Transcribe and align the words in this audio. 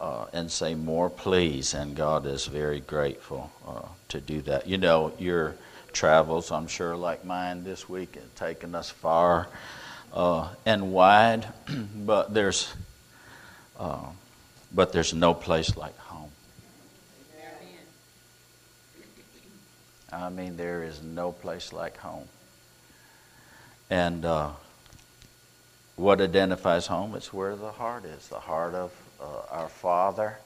uh, 0.00 0.26
and 0.32 0.50
say 0.50 0.74
more, 0.74 1.10
please. 1.10 1.74
And 1.74 1.94
God 1.94 2.26
is 2.26 2.46
very 2.46 2.80
grateful 2.80 3.50
uh, 3.66 3.82
to 4.08 4.20
do 4.20 4.40
that. 4.42 4.66
You 4.66 4.78
know, 4.78 5.12
your 5.18 5.56
travels, 5.92 6.50
I'm 6.50 6.66
sure, 6.66 6.96
like 6.96 7.24
mine 7.24 7.64
this 7.64 7.88
week, 7.88 8.14
have 8.14 8.34
taken 8.34 8.74
us 8.74 8.88
far 8.88 9.48
uh, 10.12 10.48
and 10.66 10.92
wide, 10.92 11.46
but 11.94 12.32
there's 12.34 12.72
uh, 13.78 14.06
but 14.72 14.92
there's 14.92 15.14
no 15.14 15.34
place 15.34 15.76
like 15.76 15.96
home. 15.98 16.30
I 20.12 20.28
mean, 20.28 20.56
there 20.56 20.82
is 20.82 21.02
no 21.02 21.32
place 21.32 21.72
like 21.72 21.96
home. 21.96 22.28
And 23.88 24.24
uh, 24.24 24.50
what 25.96 26.20
identifies 26.20 26.86
home? 26.86 27.14
It's 27.14 27.32
where 27.32 27.54
the 27.56 27.70
heart 27.70 28.04
is, 28.04 28.28
the 28.28 28.40
heart 28.40 28.74
of 28.74 28.92
uh, 29.20 29.42
our 29.50 29.68
Father. 29.68 30.38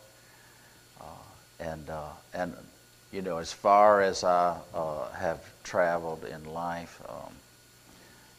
Uh, 1.01 1.05
and, 1.61 1.89
uh, 1.89 2.11
and, 2.35 2.55
you 3.11 3.23
know, 3.23 3.39
as 3.39 3.53
far 3.53 4.03
as 4.03 4.23
I 4.23 4.59
have 5.19 5.41
traveled 5.63 6.25
in 6.25 6.45
life, 6.53 7.01
um, 7.09 7.33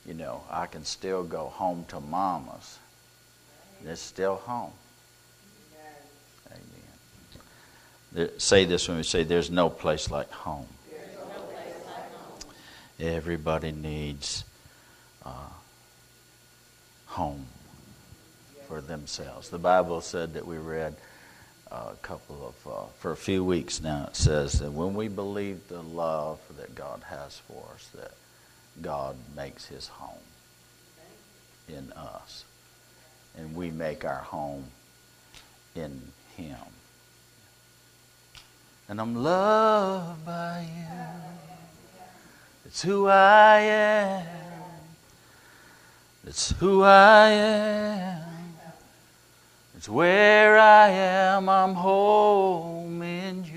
you 0.06 0.14
know, 0.14 0.44
I 0.50 0.68
can 0.68 0.86
still 0.86 1.24
go 1.24 1.46
home 1.46 1.86
to 1.90 2.00
mama's. 2.00 2.80
It's 3.84 4.02
still 4.02 4.36
home. 4.36 4.72
Amen. 6.52 8.30
Say 8.40 8.66
this 8.66 8.88
when 8.88 8.98
we 8.98 9.04
say 9.04 9.24
there's 9.24 9.52
no 9.52 9.70
place 9.70 10.10
like 10.10 10.32
home. 10.32 10.68
Everybody 13.00 13.72
needs 13.72 14.46
uh, 15.26 15.50
home 17.08 17.46
for 18.68 18.80
themselves. 18.82 19.50
The 19.50 19.60
Bible 19.60 20.02
said 20.02 20.34
that 20.36 20.48
we 20.48 20.58
read 20.58 20.96
uh, 21.72 21.90
a 21.92 21.96
couple 21.98 22.48
of, 22.48 22.72
uh, 22.72 22.86
for 23.00 23.12
a 23.12 23.18
few 23.18 23.44
weeks 23.44 23.82
now, 23.82 24.06
it 24.08 24.16
says 24.16 24.60
that 24.60 24.72
when 24.72 24.94
we 24.94 25.10
believe 25.10 25.68
the 25.68 25.82
love 25.82 26.40
that 26.58 26.74
God 26.74 27.02
has 27.10 27.42
for 27.48 27.66
us, 27.74 27.90
that 27.96 28.12
God 28.82 29.16
makes 29.36 29.66
his 29.66 29.88
home 29.88 30.18
in 31.68 31.92
us. 31.94 32.46
And 33.38 33.56
we 33.56 33.72
make 33.72 34.06
our 34.06 34.22
home 34.22 34.66
in 35.76 36.02
him. 36.38 36.58
And 38.88 39.02
I'm 39.02 39.16
loved 39.16 40.26
by 40.26 40.62
you. 40.62 42.02
It's 42.66 42.82
who 42.82 43.08
I 43.08 43.60
am. 43.60 44.26
It's 46.28 46.52
who 46.52 46.84
I 46.84 47.30
am. 47.30 48.26
It's 49.78 49.90
where 49.90 50.58
I 50.58 50.90
am, 50.90 51.48
I'm 51.48 51.76
home 51.76 53.04
in 53.04 53.44
you. 53.44 53.55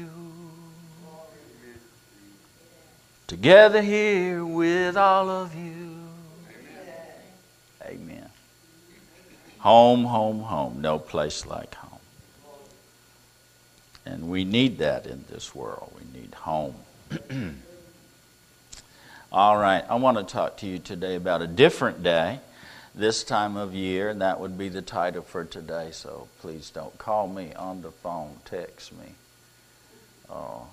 Together 3.39 3.81
here 3.81 4.45
with 4.45 4.97
all 4.97 5.31
of 5.31 5.55
you. 5.55 5.97
Amen. 7.85 8.29
Home, 9.61 10.03
home, 10.03 10.41
home. 10.41 10.81
No 10.81 10.99
place 10.99 11.47
like 11.47 11.73
home. 11.77 12.01
And 14.05 14.29
we 14.29 14.43
need 14.43 14.79
that 14.79 15.07
in 15.07 15.25
this 15.31 15.55
world. 15.55 15.93
We 15.97 16.21
need 16.21 16.35
home. 16.35 16.75
all 19.33 19.57
right, 19.57 19.85
I 19.89 19.95
want 19.95 20.19
to 20.19 20.25
talk 20.25 20.57
to 20.57 20.67
you 20.67 20.81
today 20.81 21.15
about 21.15 21.41
a 21.41 21.47
different 21.47 22.03
day 22.03 22.41
this 22.93 23.23
time 23.23 23.57
of 23.57 23.73
year, 23.73 24.09
and 24.09 24.21
that 24.21 24.41
would 24.41 24.59
be 24.59 24.69
the 24.69 24.83
title 24.83 25.23
for 25.23 25.45
today. 25.45 25.91
So 25.93 26.27
please 26.41 26.71
don't 26.71 26.99
call 26.99 27.29
me 27.29 27.53
on 27.55 27.83
the 27.83 27.93
phone, 27.93 28.39
text 28.45 28.93
me, 28.95 29.15
uh, 30.29 30.65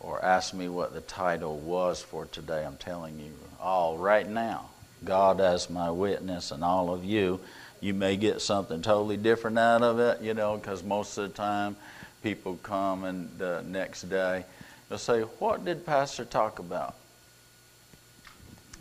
or 0.00 0.24
ask 0.24 0.54
me 0.54 0.68
what 0.68 0.92
the 0.94 1.00
title 1.02 1.58
was 1.58 2.02
for 2.02 2.26
today. 2.26 2.64
I'm 2.64 2.76
telling 2.76 3.18
you 3.20 3.32
all 3.60 3.98
right 3.98 4.28
now, 4.28 4.70
God 5.04 5.40
as 5.40 5.70
my 5.70 5.90
witness, 5.90 6.50
and 6.50 6.64
all 6.64 6.92
of 6.92 7.04
you, 7.04 7.40
you 7.80 7.94
may 7.94 8.16
get 8.16 8.40
something 8.40 8.82
totally 8.82 9.16
different 9.16 9.58
out 9.58 9.82
of 9.82 9.98
it, 9.98 10.20
you 10.20 10.34
know, 10.34 10.56
because 10.56 10.82
most 10.82 11.16
of 11.18 11.28
the 11.28 11.34
time 11.34 11.76
people 12.22 12.58
come 12.62 13.04
and 13.04 13.30
the 13.38 13.62
next 13.62 14.02
day 14.02 14.44
they'll 14.88 14.98
say, 14.98 15.20
What 15.20 15.64
did 15.64 15.86
Pastor 15.86 16.24
talk 16.24 16.58
about? 16.58 16.96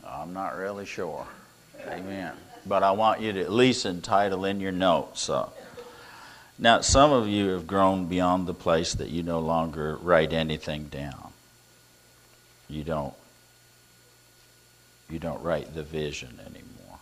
I'm 0.06 0.34
not 0.34 0.58
really 0.58 0.86
sure. 0.86 1.28
Amen 1.88 2.34
but 2.66 2.84
I 2.84 2.92
want 2.92 3.22
you 3.22 3.34
to 3.34 3.42
at 3.42 3.52
least 3.52 3.86
entitle 3.86 4.46
in 4.46 4.60
your 4.60 4.72
notes. 4.72 5.30
Uh, 5.30 5.50
now, 6.62 6.82
some 6.82 7.14
of 7.14 7.30
you 7.30 7.48
have 7.50 7.66
grown 7.68 8.08
beyond 8.08 8.46
the 8.46 8.54
place 8.54 8.94
that 8.96 9.08
you 9.08 9.24
no 9.24 9.40
longer 9.40 9.96
write 9.96 10.34
anything 10.34 10.90
down. 10.90 11.32
You 12.68 12.84
don't. 12.84 13.14
You 15.10 15.20
don't 15.20 15.42
write 15.42 15.74
the 15.74 15.84
vision 15.84 16.38
anymore. 16.42 17.00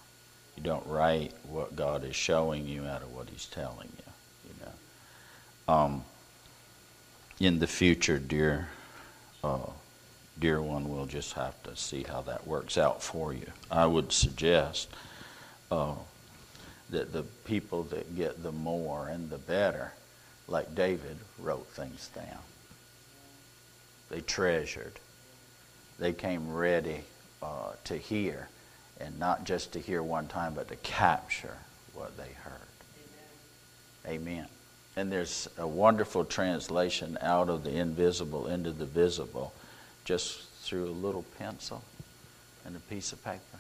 You 0.56 0.64
don't 0.64 0.86
write 0.86 1.34
what 1.50 1.76
God 1.76 2.06
is 2.06 2.16
showing 2.16 2.68
you 2.68 2.86
out 2.86 3.02
of 3.02 3.14
what 3.14 3.30
He's 3.30 3.48
telling 3.48 3.90
you. 3.98 4.14
You 4.48 4.66
know. 4.66 5.74
Um, 5.74 6.04
in 7.40 7.58
the 7.58 7.68
future, 7.68 8.20
dear, 8.20 8.70
uh, 9.44 9.72
dear 10.40 10.62
one, 10.62 10.88
we'll 10.88 11.08
just 11.08 11.34
have 11.34 11.62
to 11.64 11.76
see 11.76 12.04
how 12.04 12.22
that 12.22 12.46
works 12.46 12.78
out 12.78 13.02
for 13.02 13.34
you. 13.34 13.52
I 13.72 13.88
would 13.88 14.12
suggest 14.12 14.88
uh, 15.72 15.96
that 16.90 17.12
the 17.12 17.24
people 17.46 17.84
that 17.84 18.16
get 18.16 18.42
the 18.44 18.52
more 18.52 19.10
and 19.10 19.30
the 19.30 19.38
better, 19.38 19.94
like 20.48 20.74
David, 20.76 21.18
wrote 21.40 21.68
things 21.68 22.10
down. 22.16 22.40
They 24.10 24.22
treasured. 24.22 25.00
They 26.00 26.14
came 26.14 26.54
ready 26.54 27.02
uh, 27.42 27.74
to 27.86 27.98
hear, 27.98 28.48
and 29.00 29.20
not 29.20 29.44
just 29.44 29.74
to 29.74 29.80
hear 29.80 30.02
one 30.02 30.28
time, 30.28 30.54
but 30.54 30.70
to 30.70 30.76
capture 30.78 31.58
what 31.94 32.16
they 32.16 32.32
heard. 32.44 32.54
Amen. 34.06 34.22
Amen. 34.22 34.48
And 34.96 35.12
there's 35.12 35.50
a 35.58 35.68
wonderful 35.68 36.24
translation 36.26 37.18
out 37.22 37.50
of 37.50 37.64
the 37.64 37.76
invisible 37.78 38.48
into 38.48 38.72
the 38.72 38.86
visible 38.86 39.54
just 40.06 40.44
through 40.62 40.86
a 40.86 40.92
little 40.92 41.26
pencil 41.38 41.84
and 42.66 42.76
a 42.76 42.80
piece 42.80 43.12
of 43.12 43.24
paper. 43.24 43.60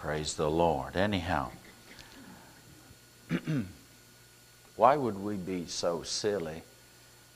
Praise 0.00 0.32
the 0.32 0.50
Lord. 0.50 0.96
Anyhow, 0.96 1.50
why 4.76 4.96
would 4.96 5.22
we 5.22 5.36
be 5.36 5.66
so 5.66 6.02
silly 6.02 6.62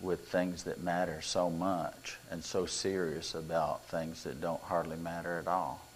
with 0.01 0.29
things 0.29 0.63
that 0.63 0.83
matter 0.83 1.21
so 1.21 1.51
much 1.51 2.17
and 2.31 2.43
so 2.43 2.65
serious 2.65 3.35
about 3.35 3.85
things 3.89 4.25
that 4.25 4.41
don't 4.41 4.63
hardly 4.63 4.97
matter 4.97 5.39
at 5.39 5.47
all? 5.47 5.87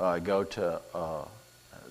Uh, 0.00 0.18
go 0.18 0.42
to 0.42 0.80
uh, 0.92 1.24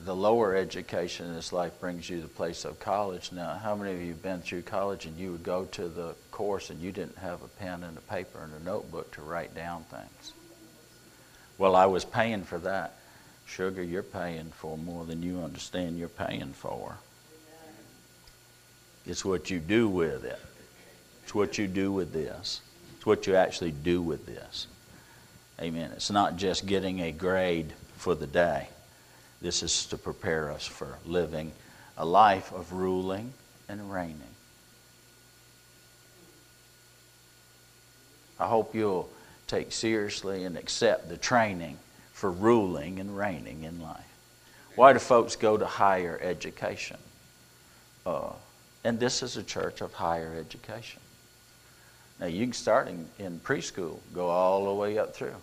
the 0.04 0.16
lower 0.16 0.58
education 0.58 1.28
in 1.28 1.36
this 1.36 1.54
life 1.54 1.80
brings 1.80 2.10
you 2.10 2.20
the 2.20 2.28
place 2.28 2.66
of 2.66 2.82
college. 2.82 3.32
Now, 3.32 3.54
how 3.54 3.76
many 3.76 3.94
of 3.94 4.02
you 4.02 4.10
have 4.10 4.22
been 4.22 4.42
through 4.42 4.64
college 4.64 5.06
and 5.06 5.18
you 5.18 5.32
would 5.32 5.44
go 5.44 5.64
to 5.64 5.88
the 5.88 6.16
course 6.32 6.70
and 6.70 6.82
you 6.82 6.92
didn't 6.92 7.18
have 7.20 7.42
a 7.42 7.48
pen 7.48 7.84
and 7.84 7.98
a 7.98 8.02
paper 8.02 8.44
and 8.44 8.52
a 8.62 8.66
notebook 8.66 9.14
to 9.14 9.22
write 9.22 9.56
down 9.56 9.86
things? 9.86 10.34
Well, 11.60 11.76
I 11.76 11.86
was 11.86 12.06
paying 12.06 12.44
for 12.44 12.58
that. 12.60 12.96
Sugar, 13.46 13.84
you're 13.84 14.02
paying 14.02 14.46
for 14.46 14.78
more 14.78 15.06
than 15.06 15.22
you 15.22 15.42
understand 15.42 16.00
you're 16.00 16.08
paying 16.08 16.54
for. 16.54 16.98
It's 19.06 19.26
what 19.26 19.50
you 19.50 19.60
do 19.60 19.90
with 19.90 20.24
it. 20.24 20.40
It's 21.24 21.36
what 21.36 21.58
you 21.58 21.68
do 21.68 21.92
with 21.92 22.14
this. 22.14 22.62
It's 22.96 23.06
what 23.06 23.28
you 23.28 23.36
actually 23.36 23.72
do 23.72 24.02
with 24.02 24.26
this. 24.26 24.68
Amen. 25.60 25.92
It's 25.94 26.10
not 26.10 26.38
just 26.38 26.66
getting 26.66 27.02
a 27.02 27.12
grade 27.12 27.74
for 27.98 28.16
the 28.16 28.28
day. 28.28 28.70
This 29.42 29.62
is 29.62 29.86
to 29.88 29.98
prepare 29.98 30.52
us 30.52 30.66
for 30.66 30.98
living 31.06 31.52
a 31.98 32.06
life 32.06 32.54
of 32.54 32.72
ruling 32.72 33.34
and 33.68 33.92
reigning. 33.92 34.22
I 38.40 38.48
hope 38.48 38.74
you'll 38.74 39.10
take 39.50 39.72
seriously 39.72 40.46
and 40.46 40.58
accept 40.58 41.10
the 41.10 41.18
training 41.18 41.78
for 42.14 42.32
ruling 42.32 43.00
and 43.00 43.18
reigning 43.18 43.64
in 43.64 43.82
life. 43.82 44.04
Why 44.76 44.94
do 44.94 45.00
folks 45.00 45.36
go 45.36 45.58
to 45.58 45.66
higher 45.66 46.20
education? 46.22 46.98
Uh, 48.06 48.32
and 48.84 49.00
this 49.00 49.24
is 49.24 49.36
a 49.36 49.44
church 49.44 49.82
of 49.82 49.94
higher 49.94 50.36
education. 50.40 51.02
Now, 52.20 52.28
you 52.28 52.46
can 52.46 52.54
start 52.54 52.88
in, 52.88 53.08
in 53.18 53.40
preschool, 53.40 54.00
go 54.14 54.28
all 54.28 54.66
the 54.66 54.74
way 54.74 54.98
up 54.98 55.16
through. 55.16 55.36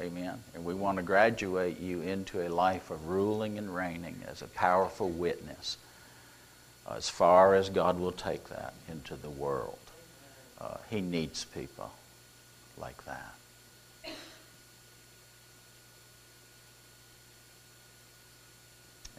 Amen. 0.00 0.42
And 0.54 0.64
we 0.64 0.74
want 0.74 0.96
to 0.96 1.02
graduate 1.02 1.78
you 1.78 2.02
into 2.02 2.46
a 2.46 2.48
life 2.48 2.90
of 2.90 3.06
ruling 3.06 3.58
and 3.58 3.74
reigning 3.74 4.16
as 4.26 4.42
a 4.42 4.48
powerful 4.48 5.08
witness 5.08 5.76
uh, 6.86 6.94
as 6.96 7.08
far 7.08 7.54
as 7.54 7.68
God 7.68 8.00
will 8.00 8.12
take 8.12 8.48
that 8.48 8.74
into 8.90 9.14
the 9.14 9.30
world. 9.30 9.78
Uh, 10.60 10.76
he 10.90 11.00
needs 11.00 11.44
people 11.44 11.92
like 12.76 13.04
that. 13.04 13.34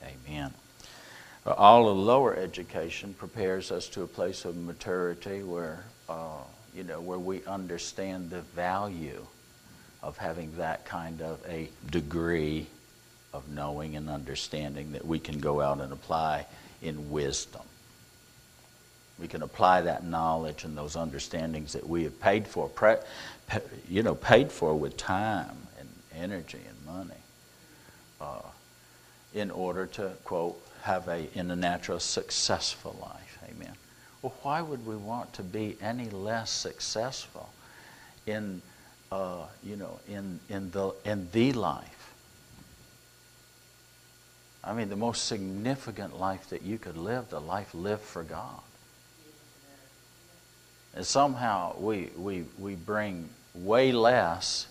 Amen. 0.06 0.54
All 1.46 1.90
of 1.90 1.98
lower 1.98 2.36
education 2.36 3.14
prepares 3.14 3.72
us 3.72 3.88
to 3.90 4.02
a 4.02 4.08
place 4.08 4.46
of 4.46 4.56
maturity 4.56 5.44
where, 5.44 5.84
uh, 6.10 6.42
you 6.74 6.84
know, 6.84 7.00
where 7.00 7.20
we 7.20 7.44
understand 7.46 8.30
the 8.30 8.42
value 8.42 9.26
of 10.02 10.18
having 10.18 10.56
that 10.58 10.86
kind 10.86 11.22
of 11.22 11.40
a 11.48 11.70
degree 11.92 12.68
of 13.34 13.50
knowing 13.50 13.96
and 13.96 14.10
understanding 14.10 14.94
that 14.94 15.06
we 15.06 15.20
can 15.20 15.40
go 15.40 15.62
out 15.62 15.82
and 15.82 15.92
apply 15.92 16.46
in 16.82 17.12
wisdom. 17.12 17.62
We 19.20 19.28
can 19.28 19.44
apply 19.44 19.82
that 19.82 20.04
knowledge 20.04 20.64
and 20.64 20.78
those 20.78 20.96
understandings 20.96 21.74
that 21.74 21.88
we 21.88 22.04
have 22.04 22.20
paid 22.20 22.48
for, 22.48 22.70
you 23.90 24.04
know, 24.04 24.16
paid 24.16 24.52
for 24.52 24.76
with 24.76 24.98
time 24.98 25.56
and 25.80 25.90
energy 26.16 26.60
and 26.68 26.86
money, 26.86 27.22
uh, 28.20 28.42
in 29.36 29.52
order 29.52 29.86
to 29.86 30.14
quote 30.24 30.60
have 30.82 31.08
a 31.08 31.28
in 31.38 31.52
a 31.52 31.56
natural 31.56 32.00
successful 32.00 32.96
life. 33.00 33.38
Amen. 33.50 33.74
Well, 34.24 34.34
why 34.42 34.62
would 34.62 34.88
we 34.88 34.96
want 34.96 35.34
to 35.34 35.44
be 35.44 35.78
any 35.82 36.10
less 36.10 36.50
successful 36.50 37.50
in 38.26 38.64
uh, 39.12 39.46
you 39.64 39.76
know, 39.76 40.00
in, 40.08 40.40
in, 40.50 40.72
the, 40.72 40.94
in 41.06 41.28
the 41.32 41.54
life. 41.54 42.14
I 44.64 44.74
mean, 44.74 44.90
the 44.90 44.96
most 44.96 45.26
significant 45.26 46.20
life 46.20 46.50
that 46.50 46.64
you 46.64 46.78
could 46.78 46.98
live, 46.98 47.30
the 47.30 47.40
life 47.40 47.74
lived 47.74 48.02
for 48.02 48.24
God. 48.24 48.62
And 50.96 51.06
somehow 51.06 51.76
we, 51.78 52.10
we, 52.18 52.46
we 52.58 52.76
bring 52.76 53.30
way 53.54 53.92
less 53.92 54.68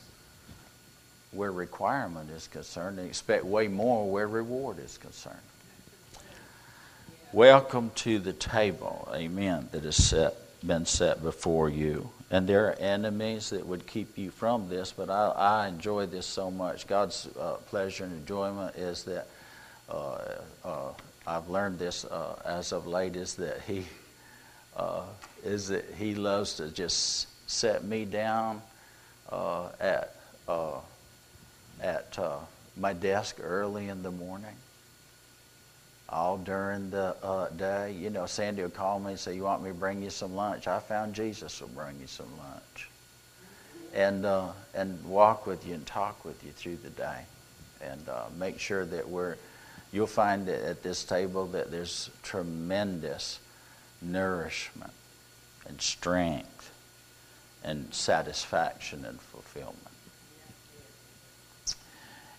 where 1.35 1.53
requirement 1.53 2.31
is 2.31 2.47
concerned 2.49 2.99
and 2.99 3.09
expect 3.09 3.45
way 3.45 3.69
more 3.69 4.11
where 4.11 4.29
reward 4.29 4.79
is 4.79 4.99
concerned. 4.99 5.37
Welcome 7.33 7.91
to 7.97 8.19
the 8.19 8.33
table, 8.33 9.09
amen, 9.13 9.69
that 9.73 9.83
has 9.85 9.97
set, 9.97 10.35
been 10.65 10.87
set 10.87 11.23
before 11.23 11.69
you 11.69 12.11
and 12.35 12.49
there 12.49 12.67
are 12.67 12.73
enemies 12.81 13.51
that 13.51 13.65
would 13.65 13.87
keep 13.87 14.19
you 14.19 14.29
from 14.29 14.69
this, 14.69 14.91
but 14.91 15.09
I, 15.09 15.29
I 15.29 15.69
enjoy 15.69 16.07
this 16.07 16.27
so 16.27 16.51
much. 16.51 16.89
God's 16.89 17.29
uh, 17.39 17.59
pleasure 17.69 18.03
and 18.03 18.13
enjoyment 18.13 18.75
is 18.75 19.05
that 19.05 19.29
uh, 19.89 20.19
uh, 20.65 20.93
I've 21.29 21.49
learned 21.49 21.79
this 21.79 22.05
uh, 22.05 22.43
as 22.45 22.73
of 22.73 22.89
late 22.89 23.15
is 23.15 23.37
that 23.37 23.61
He 23.63 23.87
uh, 24.77 25.03
is 25.45 25.69
that 25.69 25.85
He 25.97 26.17
loves 26.17 26.55
to 26.55 26.71
just 26.71 27.29
set 27.49 27.85
me 27.85 28.05
down 28.05 28.61
uh, 29.31 29.69
at 31.81 32.19
at 32.19 32.41
my 32.77 32.93
desk 32.93 33.39
early 33.41 33.89
in 33.89 34.03
the 34.03 34.11
morning 34.11 34.57
all 36.09 36.39
during 36.39 36.91
the 36.91 37.17
uh, 37.23 37.49
day. 37.51 37.93
You 37.93 38.11
know, 38.11 38.27
Sandy 38.27 38.63
would 38.63 38.75
call 38.75 39.01
me 39.01 39.13
and 39.13 39.21
say, 39.21 39.35
"You 39.35 39.43
want 39.43 39.63
me 39.63 39.71
to 39.71 39.75
bring 39.75 40.03
you 40.03 40.11
some 40.11 40.35
lunch?" 40.35 40.67
I 40.69 40.79
found 40.79 41.15
Jesus 41.15 41.61
will 41.61 41.69
bring 41.69 41.99
you 42.01 42.07
some 42.07 42.31
lunch, 42.39 42.89
and 43.93 44.25
uh, 44.25 44.53
and 44.75 45.05
walk 45.05 45.47
with 45.47 45.67
you 45.67 45.75
and 45.75 45.87
talk 45.87 46.25
with 46.25 46.45
you 46.45 46.53
through 46.53 46.77
the 46.77 46.91
day, 46.91 47.23
and 47.81 48.09
uh, 48.09 48.27
make 48.39 48.61
sure 48.61 48.85
that 48.85 49.09
we're. 49.09 49.37
You'll 49.93 50.07
find 50.09 50.47
that 50.47 50.65
at 50.65 50.83
this 50.83 51.05
table 51.05 51.47
that 51.49 51.71
there's 51.71 52.11
tremendous 52.25 53.39
nourishment 54.03 54.93
and 55.67 55.81
strength 55.81 56.73
and 57.63 57.95
satisfaction 57.95 59.05
and 59.05 59.21
fulfillment. 59.21 59.94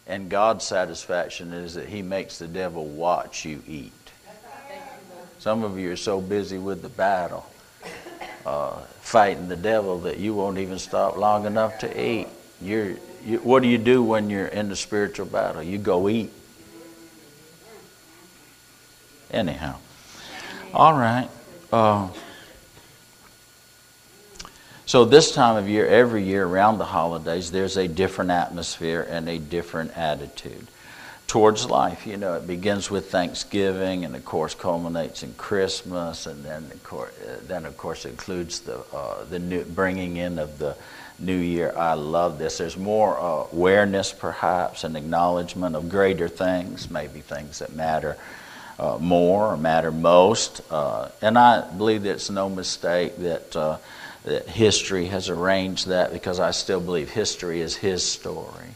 And 0.07 0.29
God's 0.29 0.63
satisfaction 0.65 1.51
is 1.51 1.73
that 1.75 1.87
He 1.87 2.01
makes 2.01 2.37
the 2.37 2.47
devil 2.47 2.85
watch 2.85 3.45
you 3.45 3.63
eat. 3.67 3.91
Some 5.39 5.63
of 5.63 5.77
you 5.77 5.91
are 5.91 5.97
so 5.97 6.21
busy 6.21 6.57
with 6.57 6.81
the 6.81 6.89
battle, 6.89 7.45
uh, 8.45 8.79
fighting 9.01 9.47
the 9.47 9.55
devil, 9.55 9.99
that 9.99 10.17
you 10.17 10.33
won't 10.33 10.57
even 10.57 10.79
stop 10.79 11.17
long 11.17 11.45
enough 11.45 11.79
to 11.79 12.01
eat. 12.01 12.27
You're, 12.61 12.95
you, 13.23 13.39
what 13.39 13.61
do 13.61 13.69
you 13.69 13.77
do 13.77 14.01
when 14.01 14.29
you're 14.29 14.47
in 14.47 14.69
the 14.69 14.75
spiritual 14.75 15.25
battle? 15.25 15.61
You 15.61 15.77
go 15.77 16.09
eat. 16.09 16.31
Anyhow, 19.31 19.75
all 20.73 20.93
right. 20.93 21.29
Uh, 21.71 22.09
so, 24.85 25.05
this 25.05 25.31
time 25.31 25.55
of 25.57 25.67
year, 25.67 25.87
every 25.87 26.23
year 26.23 26.45
around 26.45 26.77
the 26.77 26.85
holidays, 26.85 27.51
there's 27.51 27.77
a 27.77 27.87
different 27.87 28.31
atmosphere 28.31 29.05
and 29.09 29.27
a 29.27 29.39
different 29.39 29.97
attitude 29.97 30.67
towards 31.27 31.65
life. 31.69 32.05
You 32.05 32.17
know, 32.17 32.35
it 32.35 32.45
begins 32.45 32.91
with 32.91 33.09
Thanksgiving 33.09 34.05
and, 34.05 34.15
of 34.15 34.23
course, 34.25 34.53
culminates 34.53 35.23
in 35.23 35.33
Christmas, 35.33 36.27
and 36.27 36.43
then, 36.43 36.65
of 36.65 36.83
course, 36.83 37.11
then, 37.47 37.65
of 37.65 37.77
course 37.77 38.05
includes 38.05 38.59
the, 38.59 38.79
uh, 38.93 39.23
the 39.25 39.39
new, 39.39 39.63
bringing 39.63 40.17
in 40.17 40.37
of 40.37 40.59
the 40.59 40.75
new 41.17 41.35
year. 41.35 41.73
I 41.75 41.93
love 41.93 42.37
this. 42.37 42.59
There's 42.59 42.77
more 42.77 43.17
uh, 43.19 43.47
awareness, 43.51 44.13
perhaps, 44.13 44.83
and 44.83 44.95
acknowledgement 44.95 45.75
of 45.75 45.89
greater 45.89 46.27
things, 46.27 46.91
maybe 46.91 47.21
things 47.21 47.59
that 47.59 47.73
matter. 47.73 48.17
Uh, 48.77 48.97
more 48.99 49.53
or 49.53 49.57
matter 49.57 49.89
most. 49.89 50.59
Uh, 50.69 51.07
and 51.21 51.37
I 51.37 51.61
believe 51.61 52.03
that 52.03 52.11
it's 52.11 52.29
no 52.29 52.49
mistake 52.49 53.15
that 53.19 53.55
uh, 53.55 53.77
that 54.25 54.47
history 54.47 55.05
has 55.05 55.29
arranged 55.29 55.87
that 55.87 56.11
because 56.11 56.39
I 56.39 56.51
still 56.51 56.81
believe 56.81 57.09
history 57.09 57.61
is 57.61 57.75
His 57.75 58.03
story. 58.03 58.75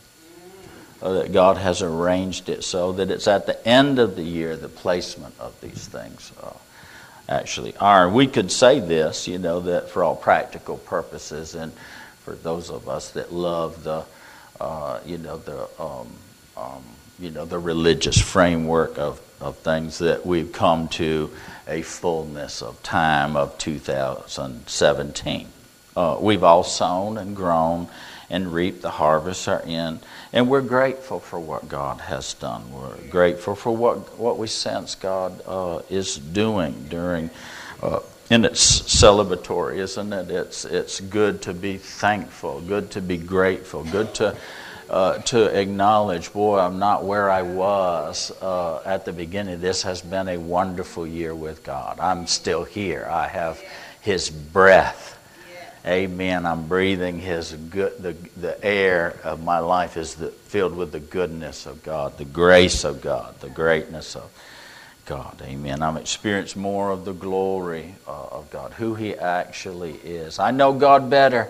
Uh, 1.02 1.14
that 1.14 1.32
God 1.32 1.56
has 1.58 1.82
arranged 1.82 2.50
it 2.50 2.62
so 2.62 2.92
that 2.94 3.10
it's 3.10 3.28
at 3.28 3.46
the 3.46 3.66
end 3.66 4.00
of 4.00 4.18
the 4.18 4.24
year 4.24 4.58
the 4.58 4.68
placement 4.68 5.34
of 5.40 5.60
these 5.62 5.88
things 5.88 6.34
uh, 6.44 6.52
actually 7.30 7.76
are. 7.78 8.10
We 8.10 8.28
could 8.28 8.52
say 8.52 8.82
this, 8.82 9.26
you 9.26 9.40
know, 9.40 9.62
that 9.62 9.90
for 9.90 10.04
all 10.04 10.18
practical 10.18 10.78
purposes 10.78 11.56
and 11.56 11.72
for 12.26 12.36
those 12.36 12.70
of 12.70 12.90
us 12.90 13.12
that 13.12 13.32
love 13.32 13.84
the, 13.86 14.04
uh, 14.60 15.00
you 15.06 15.18
know, 15.18 15.38
the, 15.38 15.70
um, 15.82 16.08
um, 16.58 16.84
you 17.18 17.32
know, 17.32 17.46
the 17.46 17.60
religious 17.60 18.20
framework 18.20 18.98
of, 18.98 19.22
of 19.40 19.56
things 19.60 20.00
that 20.00 20.26
we've 20.26 20.52
come 20.52 20.90
to 20.90 21.32
a 21.70 21.82
fullness 21.82 22.62
of 22.62 22.82
time 22.84 23.38
of 23.38 23.58
2017. 23.58 25.48
Uh, 25.96 26.18
we've 26.20 26.44
all 26.44 26.64
sown 26.64 27.18
and 27.18 27.36
grown 27.36 27.88
and 28.30 28.54
reaped. 28.54 28.82
The 28.82 28.92
harvests 28.92 29.48
are 29.48 29.62
in. 29.62 30.00
And 30.34 30.50
we're 30.50 30.62
grateful 30.62 31.20
for 31.20 31.40
what 31.40 31.68
God 31.68 32.02
has 32.02 32.34
done. 32.36 32.72
We're 32.72 32.98
grateful 33.10 33.56
for 33.56 33.76
what, 33.76 34.18
what 34.20 34.38
we 34.38 34.48
sense 34.48 34.96
God 34.96 35.42
uh, 35.46 35.82
is 35.90 36.18
doing 36.18 36.88
during. 36.90 37.30
Uh, 37.82 38.00
and 38.30 38.46
it's 38.46 38.82
celebratory, 38.82 39.78
isn't 39.78 40.14
it? 40.14 40.30
It's, 40.30 40.64
it's 40.66 41.00
good 41.00 41.42
to 41.44 41.54
be 41.54 41.78
thankful, 41.78 42.62
good 42.62 42.92
to 42.92 43.02
be 43.02 43.18
grateful, 43.18 43.84
good 43.84 44.14
to 44.16 44.36
uh, 44.90 45.20
to 45.20 45.46
acknowledge, 45.46 46.34
boy, 46.34 46.60
I'm 46.60 46.80
not 46.80 47.04
where 47.04 47.30
I 47.30 47.44
was 47.44 48.32
uh, 48.42 48.82
at 48.86 49.06
the 49.06 49.14
beginning. 49.14 49.62
This 49.62 49.84
has 49.84 50.02
been 50.02 50.28
a 50.28 50.38
wonderful 50.38 51.06
year 51.06 51.36
with 51.36 51.64
God. 51.64 52.00
I'm 52.00 52.26
still 52.26 52.64
here. 52.64 53.08
I 53.10 53.28
have 53.28 53.62
His 54.02 54.30
breath. 54.30 55.18
Amen. 55.86 56.46
I'm 56.46 56.68
breathing 56.68 57.20
His 57.20 57.54
good. 57.54 58.02
The, 58.02 58.14
the 58.40 58.64
air 58.66 59.16
of 59.24 59.44
my 59.44 59.60
life 59.60 59.96
is 59.96 60.16
the, 60.16 60.30
filled 60.30 60.76
with 60.76 60.92
the 60.92 61.00
goodness 61.00 61.68
of 61.68 61.84
God, 61.84 62.18
the 62.18 62.26
grace 62.26 62.84
of 62.84 63.02
God, 63.02 63.40
the 63.42 63.50
greatness 63.50 64.16
of 64.16 64.32
God. 65.06 65.40
Amen. 65.44 65.84
I'm 65.84 65.98
experiencing 65.98 66.62
more 66.62 66.90
of 66.90 67.06
the 67.06 67.14
glory 67.14 67.96
uh, 68.08 68.26
of 68.32 68.50
God, 68.50 68.74
who 68.74 68.96
He 68.96 69.16
actually 69.16 69.94
is. 70.04 70.40
I 70.40 70.50
know 70.50 70.74
God 70.74 71.12
better. 71.12 71.48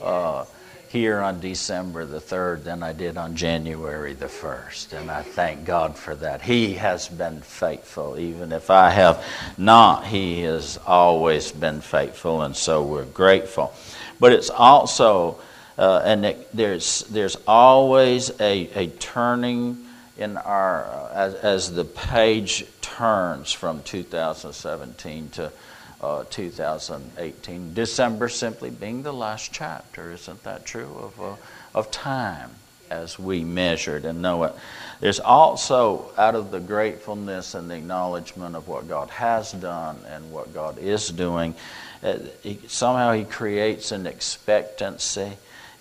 Uh, 0.00 0.46
here 0.88 1.20
on 1.20 1.40
December 1.40 2.04
the 2.06 2.20
3rd 2.20 2.64
than 2.64 2.82
I 2.82 2.92
did 2.92 3.16
on 3.16 3.36
January 3.36 4.14
the 4.14 4.26
1st. 4.26 4.98
And 4.98 5.10
I 5.10 5.22
thank 5.22 5.64
God 5.64 5.96
for 5.96 6.14
that. 6.16 6.42
He 6.42 6.74
has 6.74 7.08
been 7.08 7.40
faithful. 7.40 8.18
Even 8.18 8.52
if 8.52 8.70
I 8.70 8.90
have 8.90 9.24
not, 9.56 10.06
He 10.06 10.42
has 10.42 10.78
always 10.86 11.52
been 11.52 11.80
faithful. 11.80 12.42
And 12.42 12.56
so 12.56 12.82
we're 12.82 13.04
grateful. 13.04 13.74
But 14.18 14.32
it's 14.32 14.50
also, 14.50 15.38
uh, 15.76 16.02
and 16.04 16.24
it, 16.24 16.48
there's, 16.56 17.00
there's 17.10 17.36
always 17.46 18.30
a, 18.40 18.68
a 18.74 18.86
turning 18.88 19.84
in 20.16 20.36
our, 20.36 20.84
uh, 20.84 21.10
as, 21.12 21.34
as 21.34 21.74
the 21.74 21.84
page 21.84 22.64
turns 22.80 23.52
from 23.52 23.82
2017 23.82 25.30
to 25.30 25.52
uh, 26.00 26.24
2018. 26.30 27.74
December 27.74 28.28
simply 28.28 28.70
being 28.70 29.02
the 29.02 29.12
last 29.12 29.52
chapter, 29.52 30.12
isn't 30.12 30.42
that 30.44 30.64
true, 30.64 30.90
of, 30.96 31.20
uh, 31.20 31.34
of 31.74 31.90
time 31.90 32.50
as 32.90 33.18
we 33.18 33.44
measured 33.44 34.04
and 34.04 34.22
know 34.22 34.44
it? 34.44 34.54
There's 35.00 35.20
also, 35.20 36.10
out 36.16 36.34
of 36.34 36.50
the 36.50 36.60
gratefulness 36.60 37.54
and 37.54 37.70
the 37.70 37.76
acknowledgement 37.76 38.56
of 38.56 38.68
what 38.68 38.88
God 38.88 39.10
has 39.10 39.52
done 39.52 39.98
and 40.08 40.32
what 40.32 40.54
God 40.54 40.78
is 40.78 41.08
doing, 41.08 41.54
uh, 42.02 42.18
he, 42.42 42.58
somehow 42.68 43.12
He 43.12 43.24
creates 43.24 43.92
an 43.92 44.06
expectancy 44.06 45.32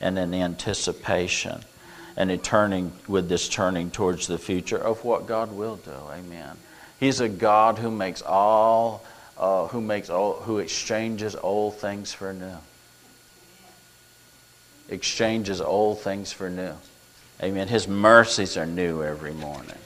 and 0.01 0.17
an 0.17 0.33
anticipation 0.33 1.61
and 2.15 2.31
a 2.31 2.37
turning 2.37 2.91
with 3.07 3.29
this 3.29 3.47
turning 3.47 3.91
towards 3.91 4.25
the 4.25 4.39
future 4.39 4.77
of 4.77 5.05
what 5.05 5.27
God 5.27 5.51
will 5.51 5.75
do. 5.75 5.91
Amen. 6.11 6.57
He's 6.99 7.19
a 7.19 7.29
God 7.29 7.77
who 7.77 7.91
makes 7.91 8.23
all 8.23 9.05
uh, 9.39 9.67
who 9.67 9.81
makes 9.81 10.09
old, 10.09 10.43
who 10.43 10.59
exchanges 10.59 11.35
old 11.35 11.75
things 11.75 12.13
for 12.13 12.33
new. 12.33 12.57
Exchanges 14.89 15.61
old 15.61 16.01
things 16.01 16.31
for 16.31 16.49
new. 16.49 16.73
Amen. 17.43 17.67
His 17.67 17.87
mercies 17.87 18.57
are 18.57 18.65
new 18.65 19.03
every 19.03 19.33
morning. 19.33 19.77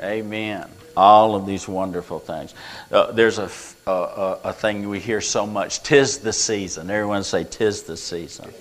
Amen. 0.00 0.68
All 0.96 1.34
of 1.34 1.46
these 1.46 1.66
wonderful 1.66 2.18
things. 2.18 2.54
Uh, 2.90 3.10
there's 3.12 3.38
a, 3.38 3.50
a, 3.86 4.38
a 4.44 4.52
thing 4.52 4.88
we 4.88 5.00
hear 5.00 5.20
so 5.20 5.46
much. 5.46 5.82
Tis 5.82 6.18
the 6.18 6.32
season. 6.32 6.90
Everyone 6.90 7.24
say, 7.24 7.44
"Tis 7.44 7.82
the 7.82 7.96
season." 7.96 8.52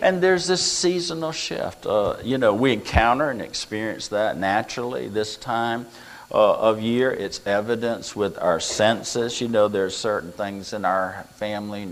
And 0.00 0.22
there's 0.22 0.46
this 0.46 0.64
seasonal 0.64 1.32
shift. 1.32 1.84
Uh, 1.84 2.16
you 2.22 2.38
know, 2.38 2.54
we 2.54 2.72
encounter 2.72 3.30
and 3.30 3.42
experience 3.42 4.08
that 4.08 4.36
naturally 4.36 5.08
this 5.08 5.36
time 5.36 5.86
uh, 6.32 6.54
of 6.54 6.80
year. 6.80 7.10
It's 7.10 7.44
evidence 7.46 8.14
with 8.14 8.38
our 8.38 8.60
senses. 8.60 9.40
You 9.40 9.48
know, 9.48 9.68
there's 9.68 9.96
certain 9.96 10.32
things 10.32 10.72
in 10.72 10.84
our 10.84 11.24
family 11.34 11.88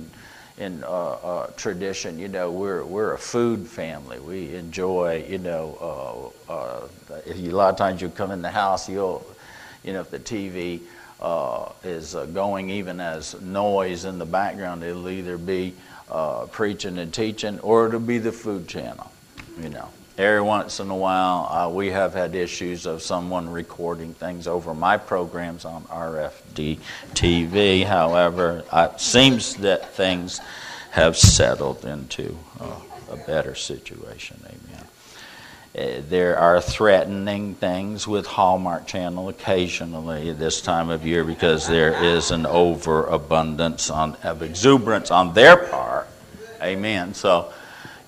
in 0.59 0.85
uh, 0.85 0.87
uh, 0.89 1.47
tradition. 1.57 2.19
You 2.19 2.29
know, 2.29 2.51
we're 2.51 2.85
we're 2.85 3.13
a 3.13 3.19
food 3.19 3.67
family. 3.67 4.19
We 4.19 4.55
enjoy. 4.55 5.27
You 5.29 5.39
know, 5.39 6.41
uh, 6.49 6.53
uh, 6.53 6.89
you, 7.35 7.51
a 7.51 7.57
lot 7.57 7.71
of 7.71 7.79
times 7.79 8.01
you 8.01 8.09
come 8.09 8.31
in 8.31 8.43
the 8.43 8.51
house, 8.51 8.89
you'll, 8.89 9.27
you 9.85 9.93
know, 9.93 10.01
if 10.01 10.11
the 10.11 10.19
TV 10.19 10.81
uh, 11.21 11.71
is 11.85 12.15
going 12.35 12.71
even 12.71 13.01
as 13.01 13.41
noise 13.41 14.05
in 14.05 14.19
the 14.19 14.27
background, 14.27 14.83
it'll 14.83 15.09
either 15.09 15.39
be 15.39 15.75
preaching 16.53 16.99
and 16.99 17.13
teaching 17.13 17.59
or 17.61 17.89
it'll 17.89 18.01
be 18.01 18.19
the 18.19 18.33
food 18.33 18.69
channel. 18.69 19.11
You 19.61 19.71
know 19.71 19.89
every 20.19 20.41
once 20.41 20.81
in 20.81 20.91
a 20.91 20.97
while, 20.97 21.49
uh, 21.51 21.69
we 21.69 21.91
have 21.91 22.15
had 22.15 22.35
issues 22.35 22.87
of 22.87 23.03
someone 23.03 23.51
recording 23.51 24.15
things 24.15 24.47
over 24.47 24.75
my 24.75 24.97
programs 24.97 25.65
on 25.65 25.83
RFD 25.85 26.79
TV. 27.15 27.85
However, 27.85 28.65
it 28.73 29.01
seems 29.01 29.57
that 29.57 29.95
things 29.95 30.41
have 30.91 31.17
settled 31.17 31.85
into 31.85 32.37
uh, 32.61 32.81
a 33.11 33.17
better 33.17 33.55
situation. 33.55 34.41
Amen. 34.47 34.87
Uh, 35.77 36.03
there 36.09 36.39
are 36.39 36.59
threatening 36.59 37.55
things 37.55 38.09
with 38.09 38.25
Hallmark 38.25 38.87
Channel 38.87 39.29
occasionally 39.29 40.33
this 40.33 40.63
time 40.63 40.89
of 40.89 41.05
year 41.05 41.23
because 41.23 41.69
there 41.69 42.03
is 42.03 42.31
an 42.31 42.47
overabundance 42.47 43.91
on, 43.91 44.17
of 44.23 44.43
exuberance 44.43 45.11
on 45.11 45.35
their 45.35 45.59
part. 45.59 46.09
Amen. 46.63 47.13
So, 47.13 47.53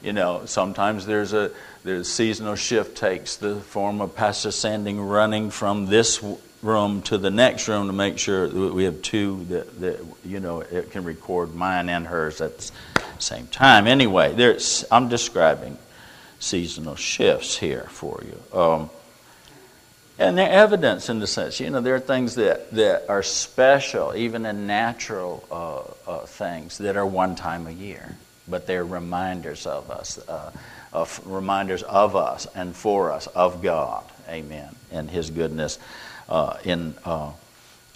you 0.02 0.12
know, 0.12 0.42
sometimes 0.46 1.06
there's 1.06 1.32
a 1.32 1.50
the 1.84 2.04
seasonal 2.04 2.54
shift 2.54 2.96
takes 2.96 3.36
the 3.36 3.56
form 3.56 4.00
of 4.00 4.14
Pastor 4.14 4.50
Sandy 4.50 4.94
running 4.94 5.50
from 5.50 5.86
this 5.86 6.22
room 6.62 7.02
to 7.02 7.18
the 7.18 7.30
next 7.30 7.68
room 7.68 7.86
to 7.86 7.92
make 7.92 8.18
sure 8.18 8.48
that 8.48 8.74
we 8.74 8.84
have 8.84 9.00
two 9.02 9.44
that, 9.48 9.80
that 9.80 10.00
you 10.24 10.40
know 10.40 10.60
it 10.60 10.90
can 10.90 11.04
record 11.04 11.54
mine 11.54 11.88
and 11.88 12.06
hers 12.06 12.40
at 12.40 12.58
the 12.58 12.72
same 13.18 13.46
time. 13.46 13.86
Anyway, 13.86 14.34
there's 14.34 14.84
I'm 14.90 15.08
describing 15.08 15.78
seasonal 16.40 16.96
shifts 16.96 17.56
here 17.56 17.86
for 17.90 18.22
you. 18.24 18.58
Um, 18.58 18.90
and 20.18 20.36
they're 20.36 20.50
evidence 20.50 21.08
in 21.08 21.20
the 21.20 21.28
sense, 21.28 21.60
you 21.60 21.70
know, 21.70 21.80
there 21.80 21.94
are 21.94 22.00
things 22.00 22.34
that, 22.34 22.72
that 22.72 23.08
are 23.08 23.22
special, 23.22 24.16
even 24.16 24.46
in 24.46 24.66
natural 24.66 25.44
uh, 25.50 26.10
uh, 26.10 26.26
things, 26.26 26.78
that 26.78 26.96
are 26.96 27.06
one 27.06 27.36
time 27.36 27.68
a 27.68 27.70
year, 27.70 28.16
but 28.48 28.66
they're 28.66 28.84
reminders 28.84 29.66
of 29.66 29.90
us. 29.90 30.18
Uh, 30.28 30.52
of 30.92 31.20
reminders 31.26 31.82
of 31.82 32.16
us 32.16 32.46
and 32.54 32.74
for 32.74 33.12
us 33.12 33.26
of 33.28 33.62
God. 33.62 34.04
Amen. 34.28 34.74
And 34.90 35.10
His 35.10 35.30
goodness 35.30 35.78
uh, 36.28 36.56
in 36.64 36.94
uh, 37.04 37.32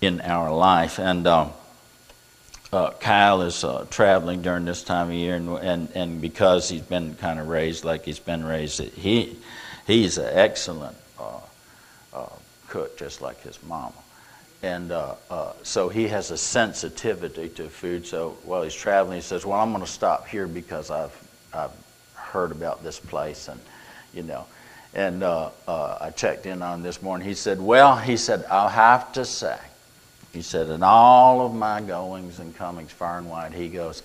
in 0.01 0.21
our 0.21 0.53
life. 0.55 0.99
And 0.99 1.27
uh, 1.27 1.49
uh 2.73 2.91
Kyle 2.93 3.43
is 3.43 3.65
uh, 3.65 3.87
traveling 3.91 4.43
during 4.43 4.65
this 4.65 4.83
time 4.83 5.09
of 5.09 5.15
year, 5.15 5.37
and, 5.37 5.49
and 5.59 5.89
and 5.95 6.21
because 6.21 6.69
he's 6.69 6.83
been 6.83 7.15
kind 7.17 7.39
of 7.39 7.49
raised 7.49 7.85
like 7.85 8.05
he's 8.05 8.19
been 8.19 8.45
raised, 8.45 8.81
he 8.81 9.39
he's 9.87 10.19
an 10.19 10.31
excellent 10.33 10.97
uh, 11.19 12.27
cook, 12.69 12.97
just 12.99 13.21
like 13.21 13.41
his 13.43 13.63
mama. 13.63 13.93
And 14.63 14.93
so 15.65 15.89
he 15.89 16.09
has 16.09 16.31
a 16.31 16.39
sensitivity 16.39 17.49
to 17.51 17.69
food. 17.69 18.07
So 18.07 18.37
while 18.45 18.63
he's 18.63 18.75
traveling, 18.75 19.17
he 19.17 19.23
says, 19.23 19.45
"Well, 19.45 19.59
I'm 19.59 19.73
going 19.73 19.85
to 19.85 19.91
stop 19.91 20.29
here 20.29 20.47
because 20.47 20.91
I've 20.91 21.29
I've 21.53 21.73
heard 22.15 22.53
about 22.53 22.83
this 22.83 22.99
place, 22.99 23.49
and 23.49 23.61
you 24.15 24.23
know. 24.23 24.47
And 24.95 25.23
uh, 25.23 25.51
uh, 25.67 25.99
I 26.01 26.11
checked 26.11 26.45
in 26.45 26.61
on 26.61 26.79
him 26.79 26.83
this 26.83 27.01
morning. 27.01 27.27
He 27.27 27.35
said, 27.35 27.61
"Well, 27.61 27.97
he 27.97 28.17
said 28.17 28.45
I'll 28.51 28.69
have 28.69 29.13
to 29.15 29.25
say." 29.25 29.59
He 30.33 30.43
said, 30.43 30.69
"In 30.69 30.83
all 30.83 31.45
of 31.47 31.55
my 31.55 31.81
goings 31.81 32.39
and 32.39 32.55
comings 32.55 32.93
far 32.93 33.19
and 33.19 33.29
wide," 33.29 33.55
he 33.55 33.69
goes, 33.69 34.03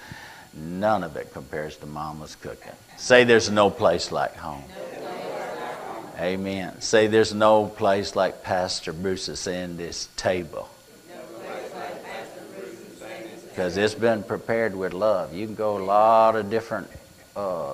"None 0.54 1.04
of 1.04 1.18
it 1.18 1.34
compares 1.34 1.76
to 1.78 1.86
Mama's 1.86 2.36
cooking." 2.36 2.72
Say, 2.98 3.26
"There's 3.26 3.50
no 3.50 3.70
place 3.70 4.12
like 4.12 4.36
home." 4.38 4.64
Amen. 6.20 6.82
Say, 6.82 7.08
there's 7.08 7.34
no 7.34 7.68
place 7.68 8.16
like 8.16 8.44
Pastor 8.44 8.92
Bruce 8.92 9.30
is 9.30 9.40
saying 9.40 9.78
this 9.78 10.10
table. 10.16 10.68
Because 13.50 13.78
it's 13.78 13.96
been 13.96 14.24
prepared 14.24 14.76
with 14.76 14.94
love. 14.94 15.34
You 15.34 15.46
can 15.46 15.56
go 15.56 15.78
a 15.78 15.84
lot 15.84 16.36
of 16.36 16.50
different 16.50 16.90
uh, 17.36 17.74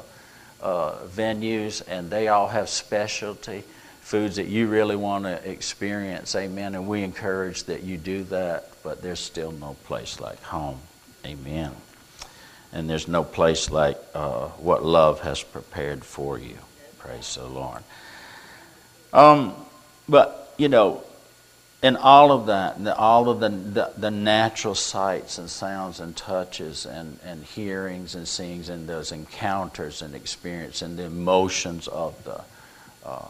uh, 0.62 0.96
venues, 1.08 1.82
and 1.88 2.10
they 2.10 2.30
all 2.30 2.48
have 2.48 2.70
specialty 2.70 3.64
foods 4.02 4.36
that 4.36 4.48
you 4.48 4.68
really 4.68 4.96
want 4.96 5.24
to 5.26 5.50
experience. 5.50 6.36
Amen. 6.36 6.76
And 6.76 6.88
we 6.88 7.04
encourage 7.04 7.64
that 7.66 7.84
you 7.84 7.98
do 7.98 8.24
that, 8.26 8.72
but 8.84 9.02
there's 9.02 9.20
still 9.20 9.52
no 9.52 9.76
place 9.86 10.20
like 10.20 10.42
home. 10.44 10.80
Amen. 11.26 11.72
And 12.74 12.90
there's 12.90 13.08
no 13.08 13.24
place 13.24 13.70
like 13.70 13.98
uh, 14.14 14.48
what 14.50 14.84
love 14.84 15.22
has 15.22 15.44
prepared 15.44 16.04
for 16.04 16.38
you. 16.38 16.58
Praise 16.98 17.36
the 17.36 17.46
Lord. 17.46 17.84
Um, 19.14 19.54
but, 20.10 20.54
you 20.58 20.68
know, 20.68 21.04
in 21.84 21.98
all 21.98 22.32
of 22.32 22.48
that, 22.48 22.80
all 22.98 23.30
of 23.30 23.40
the, 23.42 23.50
the, 23.50 23.92
the, 23.98 24.10
natural 24.10 24.74
sights 24.74 25.38
and 25.38 25.50
sounds 25.50 26.00
and 26.00 26.16
touches 26.16 26.86
and, 26.86 27.20
and 27.26 27.44
hearings 27.44 28.16
and 28.16 28.28
seeings 28.28 28.70
and 28.70 28.88
those 28.88 29.12
encounters 29.12 30.02
and 30.02 30.16
experience 30.16 30.82
and 30.82 30.98
the 30.98 31.04
emotions 31.04 31.88
of 31.90 32.22
the, 32.24 32.42
uh, 33.06 33.28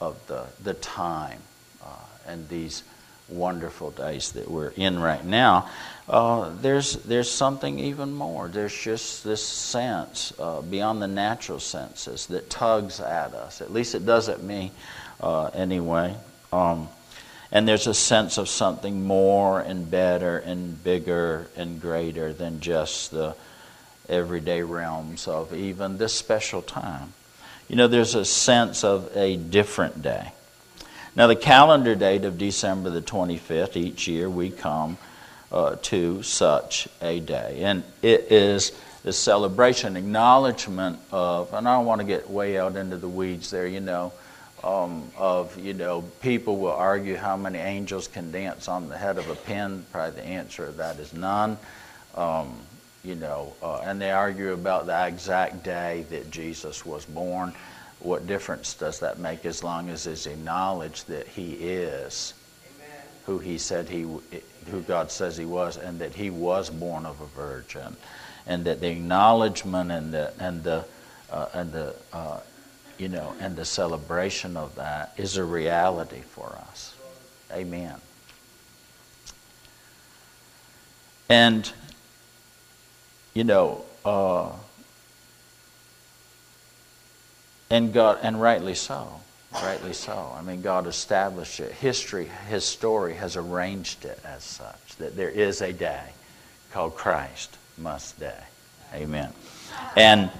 of 0.00 0.26
the, 0.28 0.46
the 0.62 0.74
time 0.74 1.40
uh, 1.84 1.88
and 2.26 2.48
these 2.48 2.84
wonderful 3.28 3.90
days 3.90 4.32
that 4.32 4.48
we're 4.48 4.72
in 4.76 5.00
right 5.00 5.24
now, 5.24 5.68
uh, 6.08 6.50
there's, 6.60 6.94
there's 7.04 7.30
something 7.30 7.78
even 7.80 8.12
more. 8.12 8.46
There's 8.48 8.76
just 8.76 9.24
this 9.24 9.44
sense 9.44 10.32
uh, 10.38 10.60
beyond 10.62 11.02
the 11.02 11.08
natural 11.08 11.58
senses 11.58 12.26
that 12.26 12.48
tugs 12.48 13.00
at 13.00 13.34
us. 13.34 13.60
At 13.60 13.72
least 13.72 13.94
it 13.94 14.06
does 14.06 14.28
at 14.28 14.42
me 14.42 14.70
uh, 15.22 15.46
anyway. 15.46 16.16
Um, 16.52 16.88
and 17.50 17.68
there's 17.68 17.86
a 17.86 17.94
sense 17.94 18.38
of 18.38 18.48
something 18.48 19.04
more 19.04 19.60
and 19.60 19.90
better 19.90 20.38
and 20.38 20.82
bigger 20.82 21.48
and 21.56 21.80
greater 21.80 22.32
than 22.32 22.60
just 22.60 23.10
the 23.10 23.36
everyday 24.08 24.62
realms 24.62 25.28
of 25.28 25.54
even 25.54 25.98
this 25.98 26.14
special 26.14 26.62
time. 26.62 27.12
You 27.68 27.76
know, 27.76 27.88
there's 27.88 28.14
a 28.14 28.24
sense 28.24 28.84
of 28.84 29.14
a 29.16 29.36
different 29.36 30.02
day. 30.02 30.32
Now, 31.14 31.26
the 31.26 31.36
calendar 31.36 31.94
date 31.94 32.24
of 32.24 32.38
December 32.38 32.88
the 32.88 33.02
25th, 33.02 33.76
each 33.76 34.08
year 34.08 34.30
we 34.30 34.50
come 34.50 34.96
uh, 35.50 35.76
to 35.82 36.22
such 36.22 36.88
a 37.02 37.20
day. 37.20 37.60
And 37.62 37.84
it 38.00 38.32
is 38.32 38.72
the 39.02 39.12
celebration, 39.12 39.96
acknowledgement 39.96 40.98
of, 41.10 41.52
and 41.52 41.68
I 41.68 41.76
don't 41.76 41.84
want 41.84 42.00
to 42.00 42.06
get 42.06 42.30
way 42.30 42.58
out 42.58 42.76
into 42.76 42.96
the 42.96 43.08
weeds 43.08 43.50
there, 43.50 43.66
you 43.66 43.80
know, 43.80 44.12
um, 44.64 45.10
of, 45.16 45.58
you 45.58 45.74
know, 45.74 46.02
people 46.20 46.56
will 46.56 46.72
argue 46.72 47.16
how 47.16 47.36
many 47.36 47.58
angels 47.58 48.06
can 48.08 48.30
dance 48.30 48.68
on 48.68 48.88
the 48.88 48.96
head 48.96 49.18
of 49.18 49.28
a 49.28 49.34
pin. 49.34 49.84
Probably 49.90 50.20
the 50.20 50.26
answer 50.26 50.66
to 50.66 50.72
that 50.72 50.98
is 50.98 51.12
none. 51.12 51.58
Um, 52.14 52.54
you 53.04 53.16
know, 53.16 53.54
uh, 53.62 53.78
and 53.78 54.00
they 54.00 54.12
argue 54.12 54.52
about 54.52 54.86
the 54.86 55.06
exact 55.06 55.64
day 55.64 56.06
that 56.10 56.30
Jesus 56.30 56.86
was 56.86 57.04
born. 57.04 57.52
What 57.98 58.26
difference 58.26 58.74
does 58.74 59.00
that 59.00 59.18
make 59.18 59.44
as 59.44 59.64
long 59.64 59.88
as 59.88 60.06
it's 60.06 60.26
acknowledged 60.26 61.08
that 61.08 61.26
he 61.26 61.52
is 61.52 62.34
Amen. 62.76 63.02
who 63.26 63.38
he 63.38 63.58
said 63.58 63.88
he, 63.88 64.02
who 64.02 64.80
God 64.86 65.10
says 65.10 65.36
he 65.36 65.44
was, 65.44 65.76
and 65.76 65.98
that 65.98 66.14
he 66.14 66.30
was 66.30 66.70
born 66.70 67.06
of 67.06 67.20
a 67.20 67.26
virgin, 67.26 67.96
and 68.46 68.64
that 68.66 68.80
the 68.80 68.90
acknowledgement 68.90 69.90
and 69.90 70.12
the 70.14 70.32
and 70.38 70.62
the 70.62 70.84
uh, 71.30 71.46
and 71.54 71.72
the 71.72 71.94
uh, 72.12 72.40
you 72.98 73.08
know 73.08 73.34
and 73.40 73.56
the 73.56 73.64
celebration 73.64 74.56
of 74.56 74.74
that 74.76 75.12
is 75.16 75.36
a 75.36 75.44
reality 75.44 76.20
for 76.20 76.56
us. 76.70 76.94
Amen. 77.52 77.96
And 81.28 81.70
you 83.34 83.44
know, 83.44 83.84
uh, 84.04 84.52
and 87.70 87.92
God, 87.92 88.18
and 88.22 88.40
rightly 88.40 88.74
so, 88.74 89.20
rightly 89.54 89.94
so. 89.94 90.32
I 90.36 90.42
mean, 90.42 90.60
God 90.60 90.86
established 90.86 91.60
it. 91.60 91.72
History, 91.72 92.30
His 92.48 92.64
story 92.64 93.14
has 93.14 93.36
arranged 93.36 94.04
it 94.04 94.20
as 94.24 94.44
such 94.44 94.96
that 94.96 95.16
there 95.16 95.30
is 95.30 95.62
a 95.62 95.72
day 95.72 96.10
called 96.72 96.94
Christ 96.94 97.56
must 97.78 98.20
day. 98.20 98.38
Amen. 98.94 99.32
And 99.96 100.30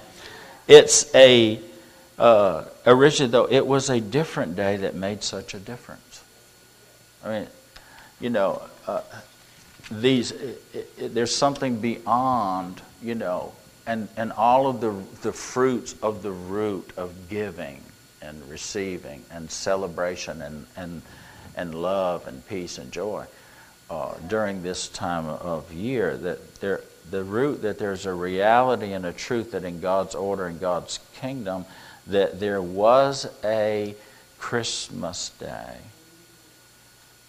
it's 0.67 1.13
a 1.15 1.59
uh, 2.17 2.65
originally 2.85 3.31
though 3.31 3.47
it 3.49 3.65
was 3.65 3.89
a 3.89 3.99
different 3.99 4.55
day 4.55 4.77
that 4.77 4.95
made 4.95 5.23
such 5.23 5.53
a 5.53 5.59
difference. 5.59 6.23
I 7.23 7.39
mean, 7.39 7.47
you 8.19 8.29
know. 8.29 8.61
Uh, 8.87 9.01
these, 9.91 10.31
it, 10.31 10.61
it, 10.73 11.13
there's 11.13 11.35
something 11.35 11.79
beyond, 11.79 12.81
you 13.01 13.15
know, 13.15 13.53
and, 13.85 14.07
and 14.15 14.31
all 14.31 14.67
of 14.67 14.79
the, 14.81 14.91
the 15.21 15.33
fruits 15.33 15.95
of 16.01 16.23
the 16.23 16.31
root 16.31 16.91
of 16.95 17.29
giving 17.29 17.81
and 18.21 18.41
receiving 18.49 19.23
and 19.29 19.51
celebration 19.51 20.41
and, 20.41 20.65
and, 20.77 21.01
and 21.55 21.75
love 21.75 22.27
and 22.27 22.47
peace 22.47 22.77
and 22.77 22.91
joy 22.91 23.25
uh, 23.89 24.13
during 24.27 24.63
this 24.63 24.87
time 24.87 25.27
of 25.27 25.71
year 25.73 26.15
that 26.15 26.55
there, 26.61 26.81
the 27.11 27.23
root 27.23 27.61
that 27.63 27.77
there's 27.77 28.05
a 28.05 28.13
reality 28.13 28.93
and 28.93 29.05
a 29.05 29.11
truth 29.11 29.51
that 29.51 29.65
in 29.65 29.81
God's 29.81 30.15
order 30.15 30.47
and 30.47 30.59
God's 30.59 30.99
kingdom 31.15 31.65
that 32.07 32.39
there 32.39 32.61
was 32.61 33.27
a 33.43 33.95
Christmas 34.39 35.29
day 35.39 35.77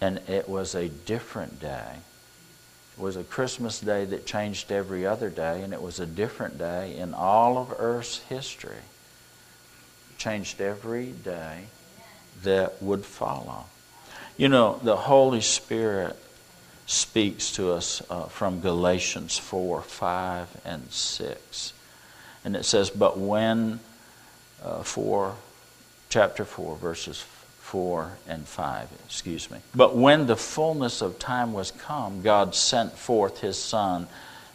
and 0.01 0.17
it 0.27 0.49
was 0.49 0.75
a 0.75 0.89
different 0.89 1.59
day 1.59 1.97
It 2.97 3.01
was 3.01 3.17
a 3.17 3.23
Christmas 3.23 3.79
day 3.79 4.05
that 4.05 4.25
changed 4.25 4.71
every 4.71 5.05
other 5.05 5.29
day, 5.29 5.61
and 5.61 5.73
it 5.73 5.81
was 5.81 5.99
a 5.99 6.05
different 6.05 6.57
day 6.57 6.95
in 6.95 7.13
all 7.13 7.57
of 7.57 7.73
Earth's 7.77 8.19
history. 8.19 8.83
It 10.11 10.17
Changed 10.17 10.61
every 10.61 11.11
day 11.11 11.65
that 12.43 12.81
would 12.81 13.05
follow. 13.05 13.65
You 14.37 14.47
know, 14.47 14.79
the 14.81 14.95
Holy 14.95 15.41
Spirit 15.41 16.15
speaks 16.85 17.51
to 17.53 17.71
us 17.71 18.01
uh, 18.09 18.25
from 18.25 18.61
Galatians 18.61 19.37
4 19.37 19.81
5 19.81 20.61
and 20.63 20.89
6. 20.89 21.73
And 22.45 22.55
it 22.55 22.63
says, 22.63 22.89
But 22.89 23.17
when, 23.17 23.81
uh, 24.65 24.83
4, 24.83 25.35
chapter 26.09 26.43
4, 26.43 26.75
verses 26.77 27.23
4 27.59 28.17
and 28.27 28.47
5, 28.47 28.89
excuse 29.05 29.51
me. 29.51 29.59
But 29.75 29.95
when 29.95 30.27
the 30.27 30.35
fullness 30.35 31.01
of 31.01 31.19
time 31.19 31.53
was 31.53 31.71
come, 31.71 32.21
God 32.21 32.55
sent 32.55 32.93
forth 32.93 33.41
his 33.41 33.57
Son, 33.57 34.07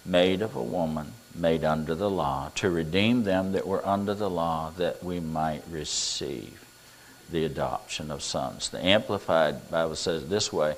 made 0.05 0.43
of 0.43 0.57
a 0.57 0.63
woman, 0.63 1.13
made 1.35 1.65
under 1.65 1.95
the 1.95 2.11
law, 2.11 2.51
to 2.57 2.71
redeem 2.71 3.23
them 3.23 3.53
that 3.53 3.67
were 3.67 3.87
under 3.87 4.15
the 4.15 4.31
law, 4.31 4.73
that 4.77 5.03
we 5.05 5.21
might 5.21 5.63
receive 5.71 6.65
the 7.31 7.45
adoption 7.45 8.11
of 8.11 8.23
sons. 8.23 8.71
The 8.71 8.85
Amplified 8.85 9.71
Bible 9.71 9.95
says 9.95 10.29
this 10.29 10.53
way 10.53 10.75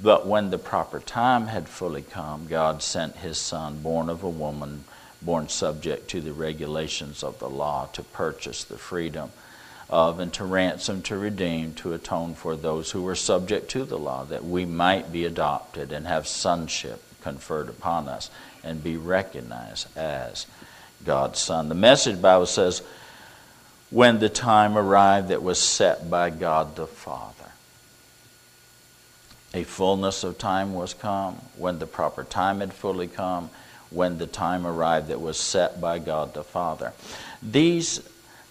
But 0.00 0.26
when 0.26 0.50
the 0.50 0.58
proper 0.58 1.00
time 1.00 1.46
had 1.46 1.68
fully 1.68 2.02
come, 2.02 2.46
God 2.48 2.82
sent 2.82 3.16
his 3.16 3.38
Son, 3.38 3.80
born 3.80 4.10
of 4.10 4.22
a 4.22 4.28
woman, 4.28 4.84
born 5.22 5.48
subject 5.48 6.08
to 6.10 6.20
the 6.20 6.32
regulations 6.32 7.22
of 7.22 7.38
the 7.38 7.48
law, 7.48 7.88
to 7.92 8.02
purchase 8.02 8.64
the 8.64 8.78
freedom 8.78 9.30
of 9.88 10.18
and 10.18 10.32
to 10.32 10.44
ransom, 10.44 11.02
to 11.02 11.16
redeem, 11.16 11.72
to 11.74 11.92
atone 11.92 12.34
for 12.34 12.56
those 12.56 12.90
who 12.90 13.02
were 13.02 13.14
subject 13.14 13.70
to 13.70 13.84
the 13.84 13.98
law, 13.98 14.24
that 14.24 14.44
we 14.44 14.64
might 14.64 15.12
be 15.12 15.24
adopted 15.24 15.92
and 15.92 16.06
have 16.06 16.26
sonship 16.26 17.02
conferred 17.20 17.68
upon 17.68 18.08
us 18.08 18.30
and 18.62 18.82
be 18.82 18.96
recognized 18.96 19.86
as 19.96 20.46
God's 21.04 21.38
Son. 21.38 21.68
The 21.68 21.74
Message 21.74 22.20
Bible 22.20 22.46
says, 22.46 22.82
when 23.90 24.18
the 24.18 24.28
time 24.28 24.76
arrived 24.76 25.28
that 25.28 25.42
was 25.42 25.58
set 25.58 26.10
by 26.10 26.30
God 26.30 26.74
the 26.74 26.86
Father. 26.86 27.32
A 29.54 29.62
fullness 29.62 30.24
of 30.24 30.36
time 30.36 30.74
was 30.74 30.92
come, 30.92 31.36
when 31.56 31.78
the 31.78 31.86
proper 31.86 32.24
time 32.24 32.60
had 32.60 32.72
fully 32.72 33.06
come, 33.06 33.50
when 33.90 34.18
the 34.18 34.26
time 34.26 34.66
arrived 34.66 35.08
that 35.08 35.20
was 35.20 35.38
set 35.38 35.80
by 35.80 35.98
God 35.98 36.34
the 36.34 36.44
Father. 36.44 36.92
These 37.42 38.00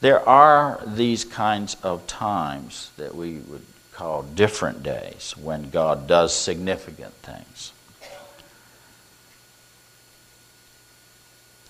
there 0.01 0.27
are 0.27 0.83
these 0.85 1.25
kinds 1.25 1.77
of 1.81 2.05
times 2.05 2.91
that 2.97 3.15
we 3.15 3.37
would 3.37 3.65
call 3.93 4.23
different 4.23 4.83
days 4.83 5.33
when 5.41 5.69
God 5.69 6.05
does 6.07 6.35
significant 6.35 7.13
things. 7.15 7.71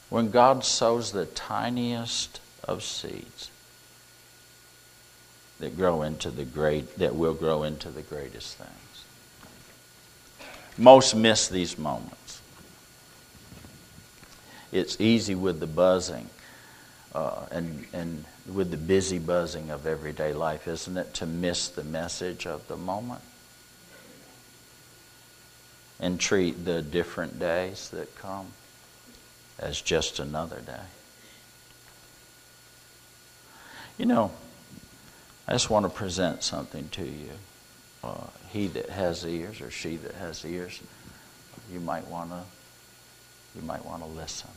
When 0.10 0.32
God 0.32 0.66
sows 0.66 1.12
the 1.12 1.26
tiniest 1.28 2.40
of 2.64 2.84
seeds 2.84 3.52
that 5.60 5.78
grow 5.78 6.02
into 6.02 6.32
the 6.32 6.46
great 6.46 6.98
that 6.98 7.16
will 7.16 7.34
grow 7.34 7.64
into 7.64 7.90
the 7.90 8.02
greatest 8.02 8.58
things. 8.58 8.70
Most 10.78 11.16
miss 11.16 11.48
these 11.48 11.78
moments. 11.78 12.25
It's 14.72 15.00
easy 15.00 15.36
with 15.36 15.60
the 15.60 15.68
buzzing 15.68 16.30
uh, 17.14 17.46
and, 17.52 17.86
and 17.94 18.26
with 18.52 18.72
the 18.72 18.78
busy 18.78 19.20
buzzing 19.20 19.70
of 19.70 19.88
everyday 19.88 20.34
life, 20.34 20.68
isn't 20.68 20.98
it, 20.98 21.14
to 21.16 21.26
miss 21.26 21.70
the 21.70 21.84
message 21.84 22.46
of 22.46 22.68
the 22.68 22.76
moment? 22.76 23.22
And 26.00 26.20
treat 26.20 26.66
the 26.66 26.82
different 26.82 27.40
days 27.40 27.90
that 27.90 28.16
come 28.16 28.48
as 29.58 29.80
just 29.80 30.20
another 30.20 30.60
day. 30.60 30.84
You 33.98 34.06
know, 34.06 34.32
I 35.48 35.54
just 35.54 35.70
want 35.70 35.86
to 35.86 35.90
present 35.90 36.44
something 36.44 36.90
to 36.90 37.06
you. 37.06 37.32
Uh, 38.04 38.28
he 38.50 38.68
that 38.68 38.90
has 38.90 39.26
ears, 39.26 39.62
or 39.62 39.72
she 39.72 39.96
that 39.98 40.16
has 40.16 40.44
ears, 40.44 40.82
you 41.72 41.80
might 41.80 42.08
want 42.08 42.32
to, 42.32 42.42
you 43.56 43.62
might 43.62 43.86
want 43.86 44.04
to 44.04 44.10
listen. 44.10 44.50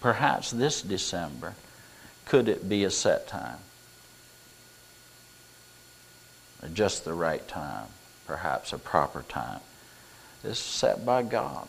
Perhaps 0.00 0.50
this 0.50 0.82
December, 0.82 1.54
could 2.24 2.48
it 2.48 2.68
be 2.68 2.84
a 2.84 2.90
set 2.90 3.26
time? 3.26 3.58
Just 6.72 7.04
the 7.04 7.12
right 7.12 7.46
time, 7.46 7.86
perhaps 8.26 8.72
a 8.72 8.78
proper 8.78 9.22
time. 9.28 9.60
It's 10.42 10.58
set 10.58 11.04
by 11.04 11.22
God. 11.22 11.68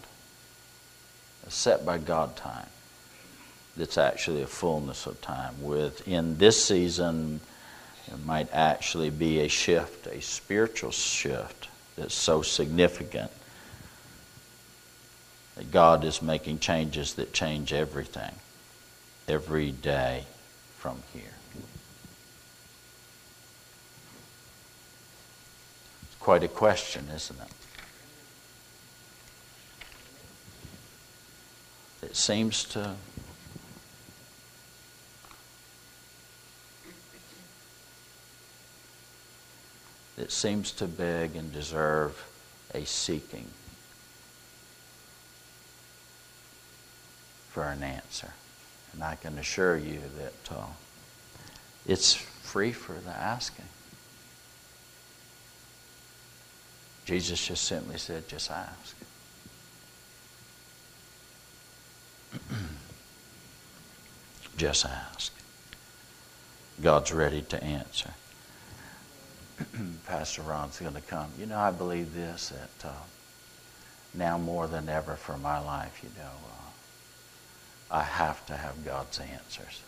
Set 1.50 1.86
by 1.86 1.98
God 1.98 2.36
time. 2.36 2.68
It's 3.78 3.98
actually 3.98 4.42
a 4.42 4.48
fullness 4.48 5.06
of 5.06 5.22
time. 5.22 5.62
Within 5.62 6.38
this 6.38 6.64
season, 6.64 7.40
it 8.08 8.26
might 8.26 8.52
actually 8.52 9.10
be 9.10 9.40
a 9.42 9.48
shift, 9.48 10.08
a 10.08 10.22
spiritual 10.22 10.92
shift 10.92 11.70
that's 11.96 12.16
so 12.16 12.42
significant 12.42 13.32
that 15.58 15.72
God 15.72 16.04
is 16.04 16.22
making 16.22 16.60
changes 16.60 17.16
that 17.16 17.34
change 17.34 17.74
everything 17.74 18.32
every 19.28 19.72
day 19.72 20.24
from 20.78 21.02
here. 21.14 21.24
It's 26.04 26.16
quite 26.20 26.44
a 26.44 26.48
question, 26.48 27.08
isn't 27.14 27.40
it? 27.40 27.48
It 32.04 32.16
seems 32.16 32.64
to 32.66 32.94
it 40.18 40.32
seems 40.32 40.72
to 40.74 40.86
beg 40.86 41.36
and 41.36 41.52
deserve 41.52 42.24
a 42.74 42.86
seeking 42.86 43.48
for 47.58 47.64
an 47.64 47.82
answer. 47.82 48.30
And 48.94 49.04
I 49.04 49.16
can 49.16 49.36
assure 49.40 49.78
you 49.78 50.00
that 50.20 50.56
uh, 50.56 50.68
it's 51.88 52.14
free 52.14 52.72
for 52.72 52.94
the 52.94 53.10
asking. 53.10 53.66
Jesus 57.06 57.48
just 57.48 57.64
simply 57.64 57.98
said, 57.98 58.28
just 58.28 58.52
ask. 58.52 58.96
just 64.58 64.86
ask. 64.86 65.34
God's 66.80 67.12
ready 67.12 67.42
to 67.42 67.64
answer. 67.64 68.12
Pastor 70.06 70.44
Ron's 70.44 70.78
going 70.78 70.94
to 70.94 71.02
come. 71.02 71.32
You 71.40 71.48
know, 71.48 71.58
I 71.58 71.72
believe 71.72 72.14
this 72.14 72.50
that 72.50 72.88
uh, 72.88 72.94
now 74.14 74.38
more 74.38 74.68
than 74.68 74.90
ever 74.90 75.16
for 75.16 75.40
my 75.40 75.58
life, 75.58 76.02
you 76.04 76.10
know, 76.20 76.30
uh, 76.30 76.67
I 77.90 78.04
have 78.04 78.46
to 78.48 78.58
have 78.58 78.84
God's 78.86 79.20
answers. 79.20 79.82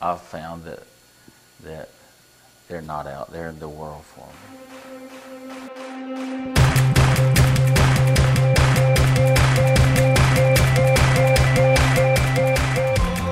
I've 0.00 0.20
found 0.20 0.64
that 0.64 0.82
that 1.62 1.88
they're 2.68 2.82
not 2.82 3.06
out 3.06 3.32
there 3.32 3.48
in 3.48 3.58
the 3.58 3.68
world 3.68 4.04
for 4.04 4.26
me. 4.26 4.54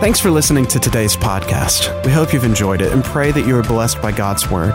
Thanks 0.00 0.18
for 0.18 0.30
listening 0.30 0.66
to 0.66 0.80
today's 0.80 1.16
podcast. 1.16 2.04
We 2.04 2.10
hope 2.10 2.32
you've 2.32 2.42
enjoyed 2.42 2.82
it 2.82 2.92
and 2.92 3.04
pray 3.04 3.30
that 3.30 3.46
you 3.46 3.56
are 3.56 3.62
blessed 3.62 4.02
by 4.02 4.10
God's 4.10 4.50
Word. 4.50 4.74